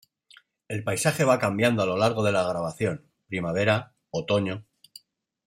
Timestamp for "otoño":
4.09-4.65